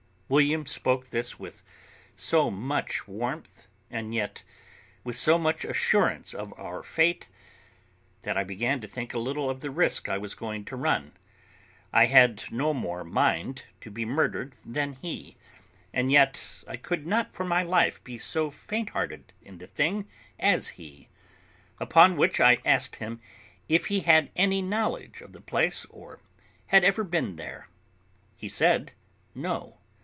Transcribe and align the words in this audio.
William 0.33 0.65
spoke 0.65 1.09
this 1.09 1.37
with 1.39 1.61
so 2.15 2.49
much 2.49 3.05
warmth, 3.05 3.67
and 3.89 4.13
yet 4.15 4.43
with 5.03 5.17
so 5.17 5.37
much 5.37 5.65
assurance 5.65 6.33
of 6.33 6.57
our 6.57 6.81
fate, 6.81 7.27
that 8.21 8.37
I 8.37 8.45
began 8.45 8.79
to 8.79 8.87
think 8.87 9.13
a 9.13 9.19
little 9.19 9.49
of 9.49 9.59
the 9.59 9.69
risk 9.69 10.07
I 10.07 10.17
was 10.17 10.33
going 10.33 10.63
to 10.63 10.77
run. 10.77 11.11
I 11.91 12.05
had 12.05 12.45
no 12.49 12.73
more 12.73 13.03
mind 13.03 13.65
to 13.81 13.91
be 13.91 14.05
murdered 14.05 14.55
than 14.63 14.93
he; 14.93 15.35
and 15.91 16.09
yet 16.13 16.45
I 16.65 16.77
could 16.77 17.05
not 17.05 17.33
for 17.33 17.43
my 17.43 17.61
life 17.61 18.01
be 18.05 18.17
so 18.17 18.49
faint 18.49 18.91
hearted 18.91 19.33
in 19.41 19.57
the 19.57 19.67
thing 19.67 20.07
as 20.39 20.69
he. 20.79 21.09
Upon 21.77 22.15
which 22.15 22.39
I 22.39 22.59
asked 22.63 22.95
him 22.95 23.19
if 23.67 23.87
he 23.87 23.99
had 23.99 24.31
any 24.37 24.61
knowledge 24.61 25.19
of 25.19 25.33
the 25.33 25.41
place, 25.41 25.85
or 25.89 26.21
had 26.67 26.85
ever 26.85 27.03
been 27.03 27.35
there. 27.35 27.67
He 28.37 28.47
said, 28.47 28.93
No. 29.35 29.77